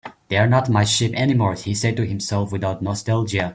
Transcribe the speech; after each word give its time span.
"They're 0.29 0.47
not 0.47 0.67
my 0.67 0.83
sheep 0.83 1.13
anymore," 1.13 1.53
he 1.53 1.75
said 1.75 1.95
to 1.97 2.05
himself, 2.07 2.51
without 2.51 2.81
nostalgia. 2.81 3.49